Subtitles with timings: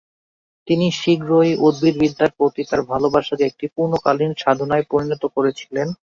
[0.67, 5.87] তিনি শীঘ্রই উদ্ভিদবিদ্যার প্রতি তার ভালবাসাকে একটি পূর্ণকালীন সাধনায় পরিণত করেছিলেন।